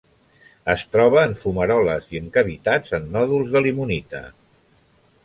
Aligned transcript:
Es 0.73 0.85
troba 0.93 1.19
en 1.27 1.35
fumaroles 1.43 2.07
i 2.15 2.21
en 2.21 2.31
cavitats 2.37 2.97
en 2.99 3.05
nòduls 3.19 3.53
de 3.57 3.63
limonita. 3.67 4.23